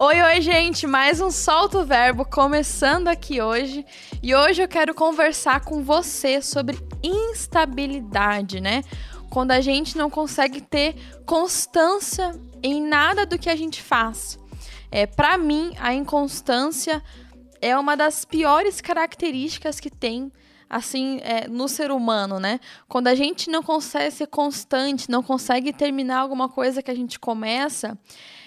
[0.00, 0.86] Oi, oi, gente!
[0.86, 3.84] Mais um Solto Verbo começando aqui hoje.
[4.22, 8.84] E hoje eu quero conversar com você sobre instabilidade, né?
[9.28, 10.94] Quando a gente não consegue ter
[11.26, 12.30] constância
[12.62, 14.38] em nada do que a gente faz.
[14.88, 17.02] É, para mim, a inconstância
[17.60, 20.30] é uma das piores características que tem
[20.68, 22.60] assim é, no ser humano, né?
[22.88, 27.18] Quando a gente não consegue ser constante, não consegue terminar alguma coisa que a gente
[27.18, 27.98] começa,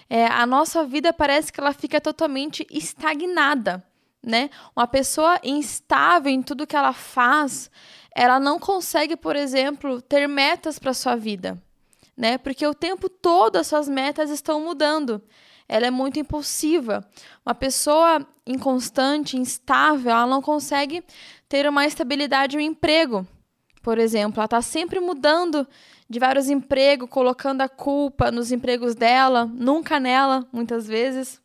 [0.10, 3.84] é, a nossa vida parece que ela fica totalmente estagnada,
[4.22, 4.50] né?
[4.76, 7.72] Uma pessoa instável em tudo que ela faz,
[8.14, 11.58] ela não consegue, por exemplo, ter metas para sua vida,
[12.16, 12.38] né?
[12.38, 15.22] Porque o tempo todo as suas metas estão mudando.
[15.72, 17.04] Ela é muito impulsiva.
[17.46, 21.02] Uma pessoa inconstante, instável, ela não consegue
[21.48, 23.26] ter uma estabilidade no emprego.
[23.82, 25.66] Por exemplo, ela está sempre mudando
[26.10, 31.41] de vários empregos, colocando a culpa nos empregos dela, nunca nela, muitas vezes.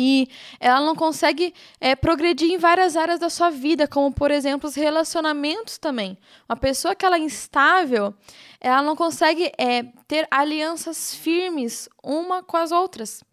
[0.00, 0.28] E
[0.60, 4.76] ela não consegue é, progredir em várias áreas da sua vida, como, por exemplo, os
[4.76, 6.16] relacionamentos também.
[6.48, 8.14] Uma pessoa que ela é instável,
[8.60, 13.24] ela não consegue é, ter alianças firmes uma com as outras,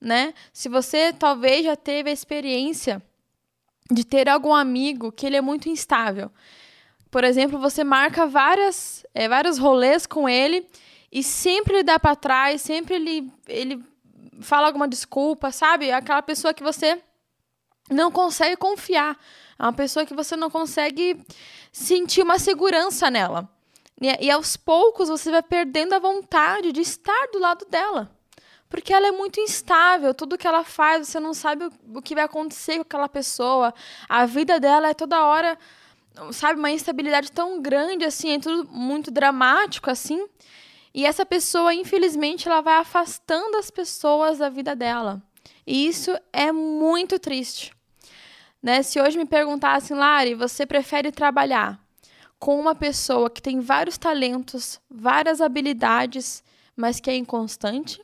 [0.00, 0.32] né?
[0.52, 3.02] Se você talvez já teve a experiência
[3.90, 6.30] de ter algum amigo que ele é muito instável,
[7.10, 10.64] por exemplo, você marca várias, é, vários rolês com ele
[11.10, 13.84] e sempre ele dá para trás, sempre ele, ele
[14.40, 15.92] fala alguma desculpa, sabe?
[15.92, 17.00] Aquela pessoa que você
[17.90, 19.18] não consegue confiar.
[19.58, 21.20] É uma pessoa que você não consegue
[21.70, 23.48] sentir uma segurança nela.
[24.00, 28.10] E, e aos poucos você vai perdendo a vontade de estar do lado dela.
[28.68, 32.14] Porque ela é muito instável, tudo que ela faz, você não sabe o, o que
[32.14, 33.74] vai acontecer com aquela pessoa.
[34.08, 35.58] A vida dela é toda hora
[36.32, 40.26] sabe, uma instabilidade tão grande assim, é tudo muito dramático assim.
[40.94, 45.22] E essa pessoa, infelizmente, ela vai afastando as pessoas da vida dela.
[45.66, 47.72] E isso é muito triste.
[48.62, 48.82] Né?
[48.82, 51.80] Se hoje me perguntassem, Lari, você prefere trabalhar
[52.38, 56.42] com uma pessoa que tem vários talentos, várias habilidades,
[56.76, 58.02] mas que é inconstante?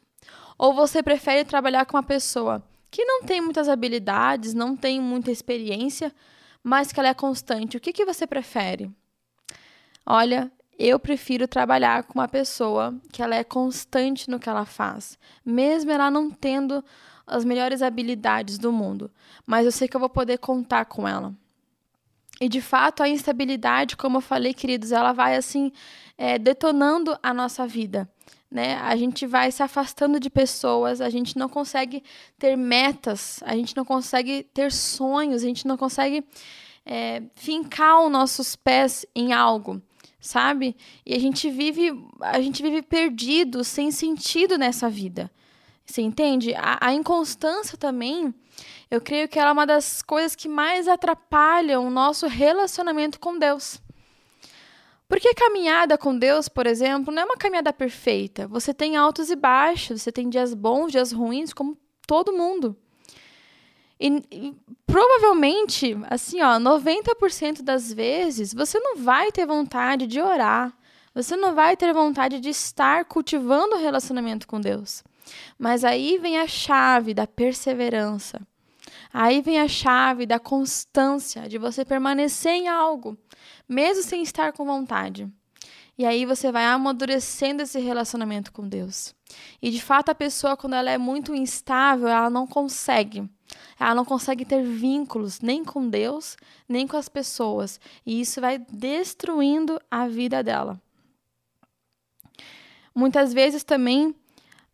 [0.56, 5.30] Ou você prefere trabalhar com uma pessoa que não tem muitas habilidades, não tem muita
[5.30, 6.12] experiência,
[6.62, 8.90] mas que ela é constante, o que, que você prefere?
[10.04, 15.18] Olha, eu prefiro trabalhar com uma pessoa que ela é constante no que ela faz,
[15.44, 16.84] mesmo ela não tendo
[17.26, 19.10] as melhores habilidades do mundo,
[19.44, 21.34] mas eu sei que eu vou poder contar com ela.
[22.40, 25.72] E de fato, a instabilidade, como eu falei, queridos, ela vai assim
[26.16, 28.08] é, detonando a nossa vida.
[28.50, 28.76] Né?
[28.76, 32.02] A gente vai se afastando de pessoas, a gente não consegue
[32.38, 36.24] ter metas, a gente não consegue ter sonhos, a gente não consegue
[36.86, 39.82] é, fincar os nossos pés em algo,
[40.20, 40.76] sabe?
[41.04, 41.90] E a gente vive,
[42.20, 45.30] a gente vive perdido, sem sentido nessa vida.
[45.84, 46.54] Você entende?
[46.54, 48.34] A, a inconstância também,
[48.90, 53.38] eu creio que ela é uma das coisas que mais atrapalham o nosso relacionamento com
[53.38, 53.80] Deus.
[55.08, 58.46] Porque caminhada com Deus, por exemplo, não é uma caminhada perfeita.
[58.48, 62.76] Você tem altos e baixos, você tem dias bons, dias ruins, como todo mundo.
[64.00, 64.54] E, e,
[64.86, 70.72] provavelmente, assim, ó, 90% das vezes, você não vai ter vontade de orar.
[71.14, 75.02] Você não vai ter vontade de estar cultivando o relacionamento com Deus.
[75.58, 78.40] Mas aí vem a chave da perseverança.
[79.12, 83.18] Aí vem a chave da constância, de você permanecer em algo
[83.68, 85.28] mesmo sem estar com vontade.
[85.96, 89.14] E aí você vai amadurecendo esse relacionamento com Deus.
[89.60, 93.28] E de fato a pessoa quando ela é muito instável, ela não consegue.
[93.78, 96.36] Ela não consegue ter vínculos nem com Deus,
[96.68, 100.80] nem com as pessoas, e isso vai destruindo a vida dela.
[102.94, 104.14] Muitas vezes também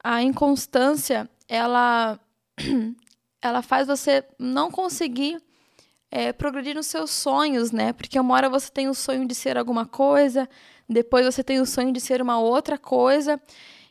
[0.02, 2.18] a inconstância, ela
[3.42, 5.42] ela faz você não conseguir
[6.10, 7.92] é, progredir nos seus sonhos, né?
[7.92, 10.48] Porque uma hora você tem o sonho de ser alguma coisa,
[10.88, 13.40] depois você tem o sonho de ser uma outra coisa,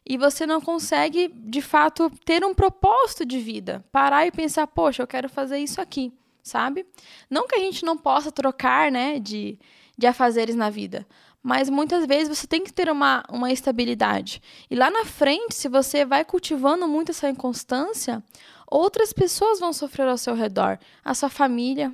[0.06, 3.84] e você não consegue, de fato, ter um propósito de vida.
[3.92, 6.12] Parar e pensar, poxa, eu quero fazer isso aqui,
[6.42, 6.86] sabe?
[7.30, 9.58] Não que a gente não possa trocar, né, de,
[9.98, 11.08] de afazeres na vida,
[11.42, 14.42] mas muitas vezes você tem que ter uma, uma estabilidade.
[14.70, 18.24] E lá na frente, se você vai cultivando muito essa inconstância,
[18.66, 20.80] outras pessoas vão sofrer ao seu redor.
[21.04, 21.94] A sua família,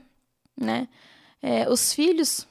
[0.60, 0.88] né?
[1.42, 2.48] É, os filhos,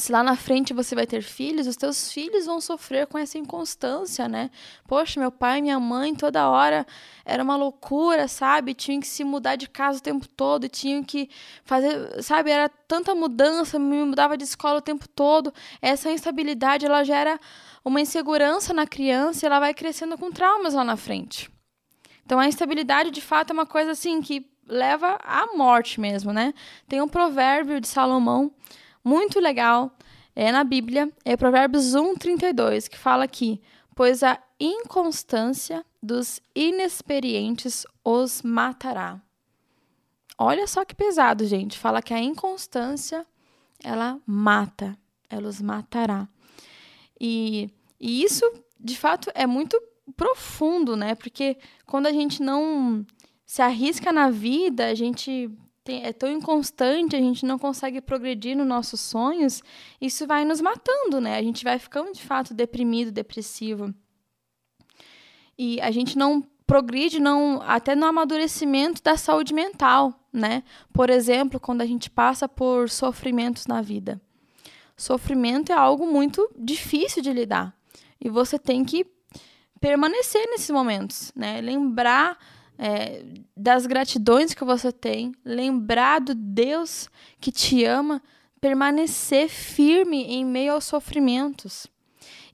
[0.00, 3.38] se lá na frente você vai ter filhos, os teus filhos vão sofrer com essa
[3.38, 4.50] inconstância, né?
[4.86, 6.86] Poxa, meu pai e minha mãe toda hora
[7.24, 8.74] era uma loucura, sabe?
[8.74, 11.30] Tinham que se mudar de casa o tempo todo, tinham que
[11.64, 12.50] fazer, sabe?
[12.50, 15.52] Era tanta mudança, me mudava de escola o tempo todo.
[15.80, 17.38] Essa instabilidade, ela gera
[17.84, 21.50] uma insegurança na criança e ela vai crescendo com traumas lá na frente.
[22.24, 26.54] Então a instabilidade de fato é uma coisa assim que leva à morte mesmo, né?
[26.88, 28.52] Tem um provérbio de Salomão
[29.04, 29.96] muito legal,
[30.34, 33.60] é na Bíblia, é Provérbios 1:32, que fala aqui:
[33.94, 39.20] "Pois a inconstância dos inexperientes os matará."
[40.38, 41.78] Olha só que pesado, gente.
[41.78, 43.26] Fala que a inconstância
[43.84, 44.96] ela mata,
[45.28, 46.26] ela os matará.
[47.20, 47.68] E,
[48.00, 49.78] e isso, de fato, é muito
[50.16, 51.14] profundo, né?
[51.14, 53.04] Porque quando a gente não
[53.44, 55.50] se arrisca na vida, a gente
[55.90, 59.62] tem, é tão inconstante, a gente não consegue progredir nos nossos sonhos,
[60.00, 61.36] isso vai nos matando, né?
[61.36, 63.92] A gente vai ficando de fato deprimido, depressivo.
[65.58, 70.62] E a gente não progride não até no amadurecimento da saúde mental, né?
[70.92, 74.20] Por exemplo, quando a gente passa por sofrimentos na vida.
[74.96, 77.74] Sofrimento é algo muito difícil de lidar.
[78.20, 79.04] E você tem que
[79.80, 81.60] permanecer nesses momentos, né?
[81.60, 82.38] Lembrar
[82.82, 83.22] é,
[83.54, 88.22] das gratidões que você tem, lembrar do Deus que te ama,
[88.58, 91.86] permanecer firme em meio aos sofrimentos.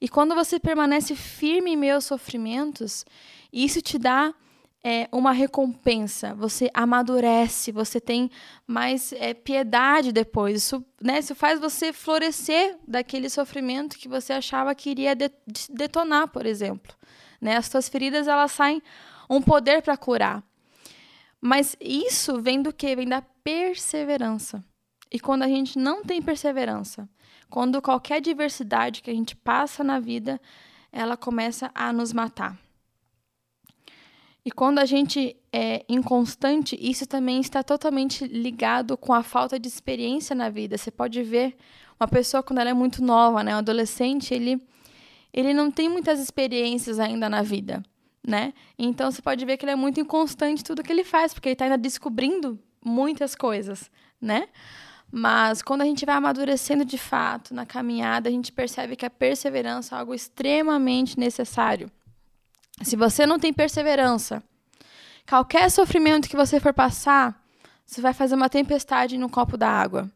[0.00, 3.06] E quando você permanece firme em meio aos sofrimentos,
[3.52, 4.34] isso te dá
[4.82, 8.28] é, uma recompensa, você amadurece, você tem
[8.66, 10.56] mais é, piedade depois.
[10.56, 15.30] Isso, né, isso faz você florescer daquele sofrimento que você achava que iria de
[15.70, 16.92] detonar, por exemplo.
[17.40, 17.56] Né?
[17.56, 18.82] As suas feridas elas saem
[19.28, 20.42] um poder para curar.
[21.40, 22.96] Mas isso vem do que?
[22.96, 24.64] Vem da perseverança.
[25.10, 27.08] E quando a gente não tem perseverança,
[27.48, 30.40] quando qualquer diversidade que a gente passa na vida,
[30.90, 32.58] ela começa a nos matar.
[34.44, 39.66] E quando a gente é inconstante, isso também está totalmente ligado com a falta de
[39.66, 40.78] experiência na vida.
[40.78, 41.56] Você pode ver
[41.98, 44.60] uma pessoa quando ela é muito nova, né, um adolescente, ele
[45.32, 47.82] ele não tem muitas experiências ainda na vida
[48.26, 48.52] né?
[48.76, 51.52] Então você pode ver que ele é muito inconstante tudo que ele faz, porque ele
[51.54, 53.88] está ainda descobrindo muitas coisas,
[54.20, 54.48] né?
[55.10, 59.10] Mas quando a gente vai amadurecendo de fato na caminhada, a gente percebe que a
[59.10, 61.90] perseverança é algo extremamente necessário.
[62.82, 64.42] Se você não tem perseverança,
[65.26, 67.40] qualquer sofrimento que você for passar,
[67.86, 70.10] você vai fazer uma tempestade no copo da água.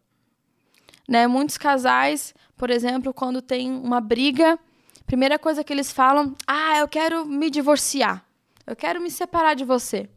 [1.08, 1.26] Né?
[1.28, 4.58] Muitos casais, por exemplo, quando tem uma briga,
[5.10, 8.24] Primeira coisa que eles falam: ah, eu quero me divorciar.
[8.64, 10.08] Eu quero me separar de você.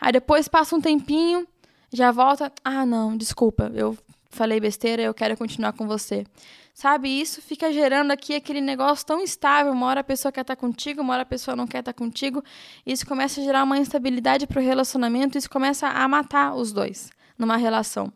[0.00, 1.46] Aí depois passa um tempinho,
[1.92, 3.96] já volta: ah, não, desculpa, eu
[4.28, 6.26] falei besteira, eu quero continuar com você.
[6.74, 9.70] Sabe, isso fica gerando aqui aquele negócio tão instável.
[9.70, 12.42] Uma hora a pessoa quer estar contigo, uma hora a pessoa não quer estar contigo.
[12.84, 17.08] Isso começa a gerar uma instabilidade para o relacionamento, isso começa a matar os dois
[17.38, 18.12] numa relação.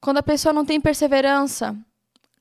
[0.00, 1.76] Quando a pessoa não tem perseverança,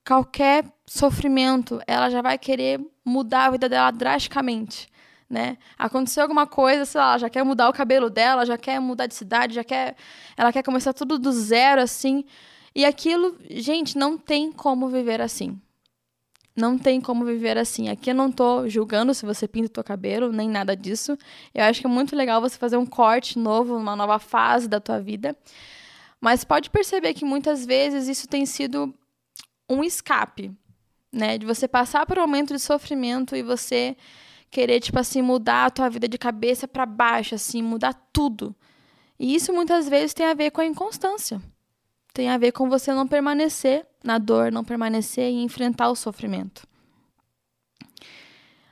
[0.05, 4.87] qualquer sofrimento, ela já vai querer mudar a vida dela drasticamente.
[5.27, 5.57] Né?
[5.77, 9.07] Aconteceu alguma coisa, sei lá, ela já quer mudar o cabelo dela, já quer mudar
[9.07, 9.95] de cidade, já quer,
[10.37, 12.23] ela quer começar tudo do zero assim.
[12.75, 15.59] E aquilo, gente, não tem como viver assim.
[16.55, 17.89] Não tem como viver assim.
[17.89, 21.17] Aqui eu não tô julgando se você pinta o seu cabelo, nem nada disso.
[21.53, 24.79] Eu acho que é muito legal você fazer um corte novo, uma nova fase da
[24.79, 25.35] tua vida.
[26.21, 28.93] Mas pode perceber que muitas vezes isso tem sido
[29.69, 30.51] um escape,
[31.15, 31.37] né?
[31.37, 33.95] De você passar por um momento de sofrimento e você
[34.51, 38.53] querer, tipo assim, mudar a tua vida de cabeça para baixo, assim, mudar tudo.
[39.17, 41.41] E isso muitas vezes tem a ver com a inconstância.
[42.13, 46.67] Tem a ver com você não permanecer na dor, não permanecer e enfrentar o sofrimento.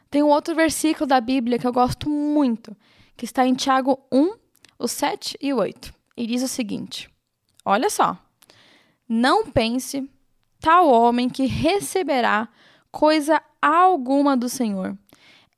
[0.09, 2.75] Tem um outro versículo da Bíblia que eu gosto muito,
[3.15, 4.35] que está em Tiago 1,
[4.77, 5.93] o 7 e o 8.
[6.15, 7.09] E diz o seguinte:
[7.65, 8.17] Olha só.
[9.07, 10.09] Não pense
[10.63, 12.47] tal homem que receberá
[12.89, 14.97] coisa alguma do Senhor.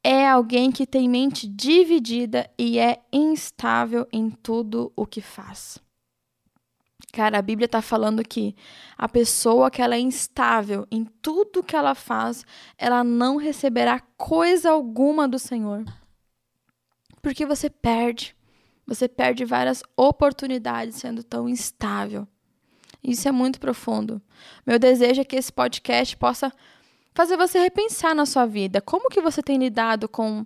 [0.04, 5.78] É alguém que tem mente dividida e é instável em tudo o que faz.
[7.14, 8.56] Cara, a Bíblia está falando que
[8.98, 12.44] a pessoa que ela é instável em tudo que ela faz,
[12.76, 15.86] ela não receberá coisa alguma do Senhor.
[17.22, 18.36] Porque você perde.
[18.88, 22.28] Você perde várias oportunidades sendo tão instável.
[23.06, 24.22] Isso é muito profundo.
[24.66, 26.52] Meu desejo é que esse podcast possa
[27.14, 28.82] fazer você repensar na sua vida.
[28.82, 30.46] Como que você tem lidado com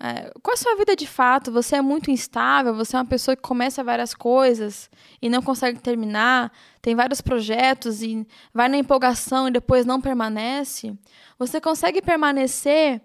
[0.00, 1.52] é, com a sua vida de fato?
[1.52, 5.78] Você é muito instável, você é uma pessoa que começa várias coisas e não consegue
[5.78, 10.98] terminar, tem vários projetos e vai na empolgação e depois não permanece.
[11.38, 13.00] Você consegue permanecer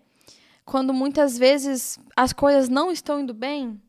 [0.65, 3.79] quando muitas vezes as coisas não estão indo bem?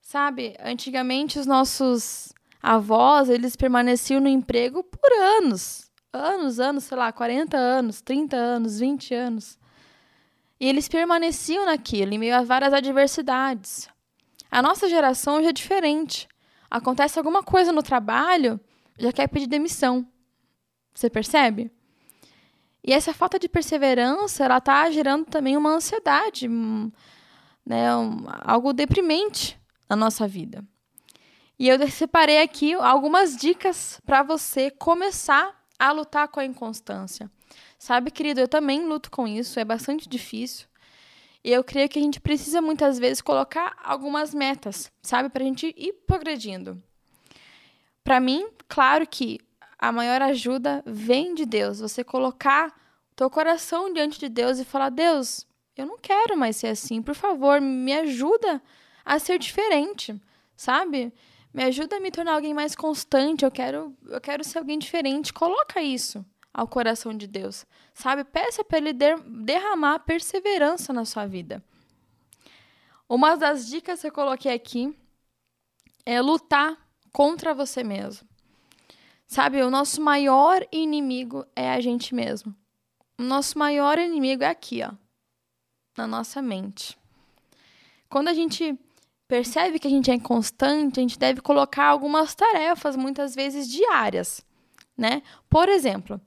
[0.00, 2.32] Sabe, antigamente os nossos
[2.66, 5.88] avós, eles permaneciam no emprego por anos.
[6.12, 9.58] Anos, anos, sei lá, 40 anos, 30 anos, 20 anos.
[10.58, 13.88] E eles permaneciam naquilo, em meio a várias adversidades.
[14.50, 16.26] A nossa geração já é diferente.
[16.68, 18.58] Acontece alguma coisa no trabalho,
[18.98, 20.04] já quer pedir demissão.
[20.92, 21.70] Você percebe?
[22.82, 29.60] E essa falta de perseverança, ela está gerando também uma ansiedade, né, um, algo deprimente
[29.88, 30.64] na nossa vida.
[31.58, 37.30] E eu separei aqui algumas dicas para você começar a lutar com a inconstância.
[37.78, 40.66] Sabe, querido, eu também luto com isso, é bastante difícil.
[41.42, 45.46] E eu creio que a gente precisa muitas vezes colocar algumas metas, sabe, para a
[45.46, 46.82] gente ir progredindo.
[48.02, 49.38] Para mim, claro que
[49.78, 51.80] a maior ajuda vem de Deus.
[51.80, 52.74] Você colocar
[53.14, 55.46] teu coração diante de Deus e falar: Deus,
[55.76, 57.00] eu não quero mais ser assim.
[57.00, 58.62] Por favor, me ajuda
[59.04, 60.20] a ser diferente,
[60.56, 61.12] sabe?
[61.56, 63.42] Me ajuda a me tornar alguém mais constante.
[63.42, 65.32] Eu quero, eu quero ser alguém diferente.
[65.32, 66.22] Coloca isso
[66.52, 68.24] ao coração de Deus, sabe?
[68.24, 71.64] Peça para Ele derramar perseverança na sua vida.
[73.08, 74.94] Uma das dicas que eu coloquei aqui
[76.04, 76.76] é lutar
[77.10, 78.28] contra você mesmo.
[79.26, 82.54] Sabe, o nosso maior inimigo é a gente mesmo.
[83.18, 84.92] O nosso maior inimigo é aqui, ó,
[85.96, 86.98] na nossa mente.
[88.10, 88.78] Quando a gente
[89.28, 94.44] percebe que a gente é inconstante, a gente deve colocar algumas tarefas, muitas vezes diárias,
[94.96, 95.22] né?
[95.48, 96.20] Por exemplo,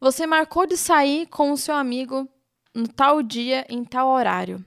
[0.00, 2.28] você marcou de sair com o seu amigo
[2.74, 4.64] no tal dia, em tal horário.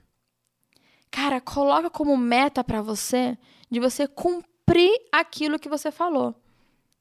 [1.10, 3.38] Cara, coloca como meta para você
[3.70, 6.34] de você cumprir aquilo que você falou.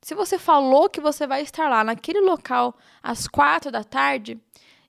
[0.02, 4.40] Se você falou que você vai estar lá naquele local às quatro da tarde,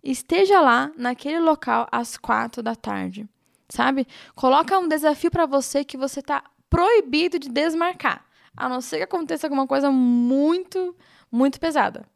[0.03, 3.27] esteja lá naquele local às quatro da tarde,
[3.69, 4.07] sabe?
[4.35, 8.25] Coloca um desafio para você que você está proibido de desmarcar,
[8.57, 10.97] a não ser que aconteça alguma coisa muito,
[11.31, 12.07] muito pesada.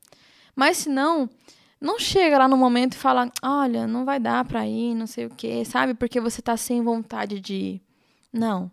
[0.54, 1.28] Mas se não,
[1.80, 5.26] não chega lá no momento e fala, olha, não vai dar para ir, não sei
[5.26, 5.94] o quê, sabe?
[5.94, 7.82] Porque você está sem vontade de ir.
[8.32, 8.70] Não.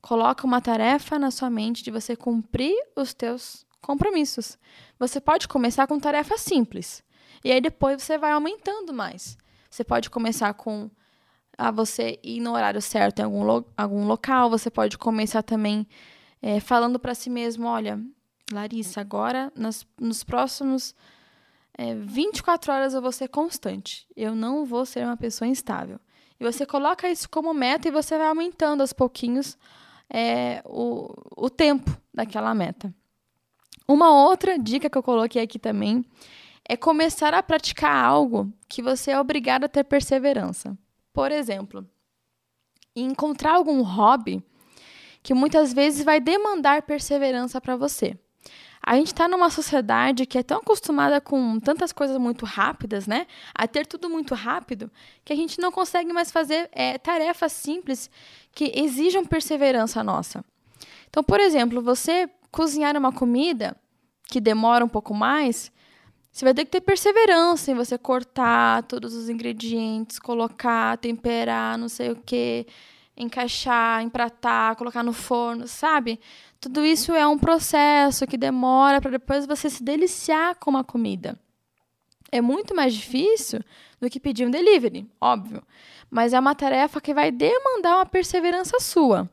[0.00, 4.58] Coloca uma tarefa na sua mente de você cumprir os teus compromissos.
[4.98, 7.02] Você pode começar com tarefas simples.
[7.44, 9.36] E aí depois você vai aumentando mais.
[9.70, 10.90] Você pode começar com
[11.58, 14.50] a você ir no horário certo em algum, lo algum local.
[14.50, 15.86] Você pode começar também
[16.42, 18.00] é, falando para si mesmo: olha,
[18.52, 20.94] Larissa, agora nas, nos próximos
[21.76, 24.06] é, 24 horas eu vou ser constante.
[24.16, 26.00] Eu não vou ser uma pessoa instável.
[26.38, 29.56] E você coloca isso como meta e você vai aumentando aos pouquinhos
[30.08, 32.94] é, o, o tempo daquela meta.
[33.88, 36.04] Uma outra dica que eu coloquei aqui também
[36.68, 40.76] é começar a praticar algo que você é obrigado a ter perseverança.
[41.16, 41.88] Por exemplo,
[42.94, 44.44] encontrar algum hobby
[45.22, 48.18] que muitas vezes vai demandar perseverança para você.
[48.82, 53.26] A gente está numa sociedade que é tão acostumada com tantas coisas muito rápidas, né?
[53.54, 54.90] A ter tudo muito rápido,
[55.24, 58.10] que a gente não consegue mais fazer é, tarefas simples
[58.52, 60.44] que exijam perseverança nossa.
[61.08, 63.74] Então, por exemplo, você cozinhar uma comida
[64.24, 65.72] que demora um pouco mais,
[66.36, 71.88] você vai ter que ter perseverança em você cortar todos os ingredientes, colocar, temperar, não
[71.88, 72.66] sei o que,
[73.16, 76.20] encaixar, empratar, colocar no forno, sabe?
[76.60, 81.38] Tudo isso é um processo que demora para depois você se deliciar com uma comida.
[82.30, 83.60] É muito mais difícil
[84.00, 85.62] do que pedir um delivery, óbvio
[86.10, 89.28] mas é uma tarefa que vai demandar uma perseverança sua.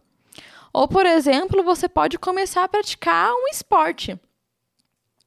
[0.71, 4.19] Ou, por exemplo, você pode começar a praticar um esporte.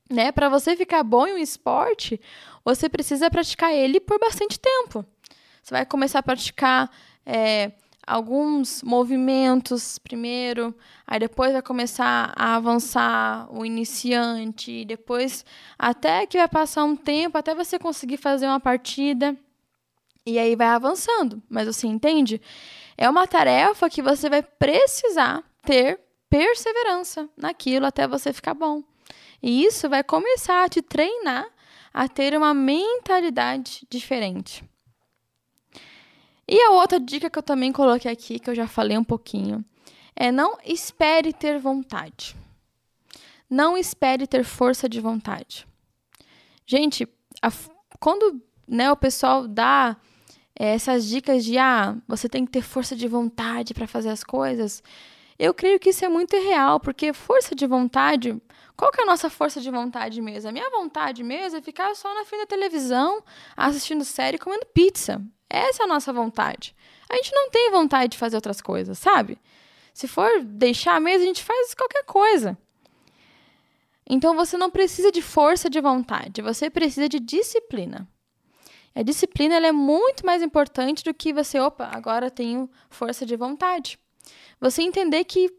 [0.08, 0.30] Né?
[0.30, 2.20] Para você ficar bom em um esporte,
[2.64, 5.04] você precisa praticar ele por bastante tempo.
[5.62, 6.90] Você vai começar a praticar
[7.24, 7.72] é,
[8.06, 10.72] alguns movimentos primeiro,
[11.04, 15.44] aí depois vai começar a avançar o iniciante, depois
[15.76, 19.36] até que vai passar um tempo até você conseguir fazer uma partida.
[20.24, 21.40] E aí vai avançando.
[21.48, 22.40] Mas você entende?
[22.96, 28.82] É uma tarefa que você vai precisar ter perseverança naquilo até você ficar bom.
[29.42, 31.46] E isso vai começar a te treinar
[31.92, 34.62] a ter uma mentalidade diferente.
[36.48, 39.64] E a outra dica que eu também coloquei aqui, que eu já falei um pouquinho,
[40.14, 42.36] é não espere ter vontade.
[43.48, 45.66] Não espere ter força de vontade.
[46.66, 47.08] Gente,
[47.40, 47.50] a,
[47.98, 49.96] quando né, o pessoal dá
[50.58, 54.24] é, essas dicas de ah, você tem que ter força de vontade para fazer as
[54.24, 54.82] coisas,
[55.38, 58.40] eu creio que isso é muito irreal, porque força de vontade,
[58.76, 60.50] qual que é a nossa força de vontade mesmo?
[60.50, 63.22] A minha vontade mesmo é ficar só na frente da televisão,
[63.56, 65.22] assistindo série, comendo pizza.
[65.48, 66.74] Essa é a nossa vontade.
[67.08, 69.38] A gente não tem vontade de fazer outras coisas, sabe?
[69.94, 72.58] Se for deixar mesa, a gente faz qualquer coisa.
[74.08, 78.06] Então você não precisa de força de vontade, você precisa de disciplina.
[78.94, 83.98] A disciplina é muito mais importante do que você, opa, agora tenho força de vontade.
[84.60, 85.50] Você entender que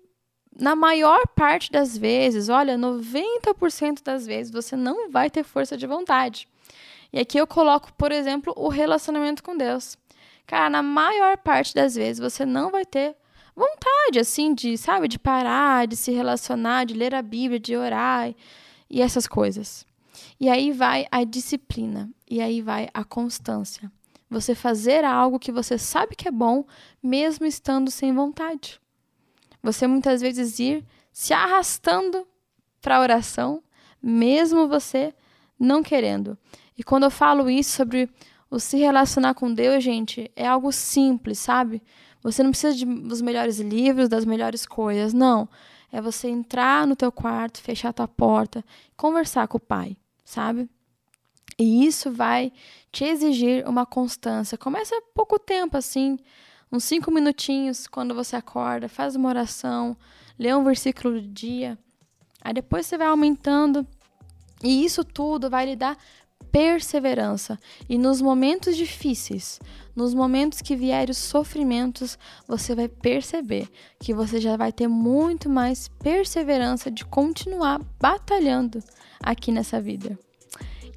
[0.59, 5.85] na maior parte das vezes, olha, 90% das vezes você não vai ter força de
[5.85, 6.47] vontade.
[7.13, 9.97] E aqui eu coloco, por exemplo, o relacionamento com Deus.
[10.45, 13.15] Cara, na maior parte das vezes você não vai ter
[13.55, 18.33] vontade, assim, de, sabe, de parar, de se relacionar, de ler a Bíblia, de orar
[18.89, 19.85] e essas coisas.
[20.39, 23.91] E aí vai a disciplina, e aí vai a constância.
[24.29, 26.65] Você fazer algo que você sabe que é bom,
[27.01, 28.79] mesmo estando sem vontade.
[29.67, 32.25] Você muitas vezes ir se arrastando
[32.81, 33.61] para a oração,
[34.01, 35.13] mesmo você
[35.59, 36.37] não querendo.
[36.77, 38.09] E quando eu falo isso sobre
[38.49, 41.83] o se relacionar com Deus, gente, é algo simples, sabe?
[42.23, 45.49] Você não precisa de, dos melhores livros, das melhores coisas, não.
[45.91, 48.63] É você entrar no teu quarto, fechar a tua porta,
[48.95, 50.69] conversar com o Pai, sabe?
[51.59, 52.53] E isso vai
[52.89, 54.57] te exigir uma constância.
[54.57, 56.17] Começa pouco tempo assim,
[56.71, 59.95] uns cinco minutinhos quando você acorda, faz uma oração,
[60.37, 61.77] lê um versículo do dia.
[62.41, 63.85] Aí depois você vai aumentando.
[64.63, 65.97] E isso tudo vai lhe dar
[66.51, 67.59] perseverança.
[67.87, 69.59] E nos momentos difíceis,
[69.95, 73.69] nos momentos que vierem os sofrimentos, você vai perceber
[73.99, 78.79] que você já vai ter muito mais perseverança de continuar batalhando
[79.21, 80.17] aqui nessa vida.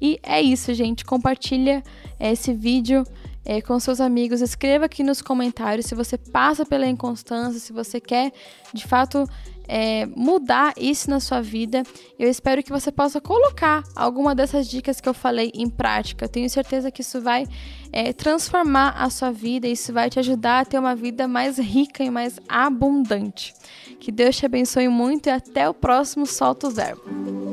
[0.01, 1.05] E é isso, gente.
[1.05, 1.83] Compartilha
[2.19, 3.03] esse vídeo
[3.45, 4.41] é, com seus amigos.
[4.41, 8.31] Escreva aqui nos comentários se você passa pela inconstância, se você quer
[8.73, 9.27] de fato
[9.67, 11.83] é, mudar isso na sua vida.
[12.19, 16.25] Eu espero que você possa colocar alguma dessas dicas que eu falei em prática.
[16.25, 17.47] Eu tenho certeza que isso vai
[17.91, 22.03] é, transformar a sua vida, isso vai te ajudar a ter uma vida mais rica
[22.03, 23.53] e mais abundante.
[23.99, 27.50] Que Deus te abençoe muito e até o próximo Solta o Verbo.